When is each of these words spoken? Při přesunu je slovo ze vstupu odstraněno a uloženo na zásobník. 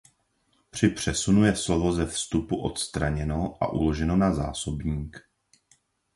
Při 0.71 0.89
přesunu 0.89 1.45
je 1.45 1.55
slovo 1.55 1.93
ze 1.93 2.05
vstupu 2.05 2.61
odstraněno 2.61 3.57
a 3.63 3.71
uloženo 3.73 4.15
na 4.17 4.33
zásobník. 4.33 5.27